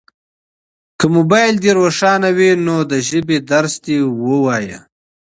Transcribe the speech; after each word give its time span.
که 0.99 1.05
موبایل 1.15 1.55
دي 1.63 1.71
روښانه 1.79 2.29
وي 2.37 2.51
نو 2.65 2.75
د 2.91 2.93
ژبې 3.09 3.37
درس 3.51 3.73
دي 3.85 3.97
ولوله. 4.05 4.79